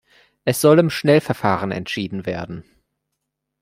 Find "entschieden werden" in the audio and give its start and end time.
1.71-2.63